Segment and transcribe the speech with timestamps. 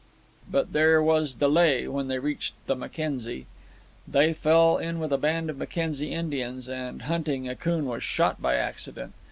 [0.49, 3.45] But there was delay when they reached the Mackenzie.
[4.07, 8.55] They fell in with a band of Mackenzie Indians, and, hunting, Akoon was shot by
[8.55, 9.13] accident.